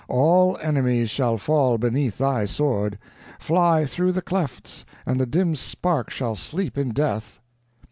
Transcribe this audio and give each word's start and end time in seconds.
All 0.07 0.57
enemies 0.63 1.11
shall 1.11 1.37
fall 1.37 1.77
beneath 1.77 2.17
thy 2.17 2.45
sword. 2.45 2.97
Fly 3.39 3.85
through 3.85 4.13
the 4.13 4.23
clefts, 4.23 4.83
and 5.05 5.19
the 5.19 5.27
dim 5.27 5.55
spark 5.55 6.09
shall 6.09 6.35
sleep 6.35 6.75
in 6.75 6.89
death." 6.89 7.39